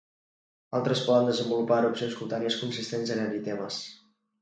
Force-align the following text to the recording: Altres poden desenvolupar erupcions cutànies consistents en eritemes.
Altres 0.77 1.03
poden 1.09 1.29
desenvolupar 1.33 1.79
erupcions 1.83 2.17
cutànies 2.23 2.61
consistents 2.65 3.17
en 3.19 3.25
eritemes. 3.31 3.83